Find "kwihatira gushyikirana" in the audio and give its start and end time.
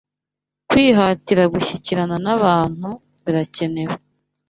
0.69-2.15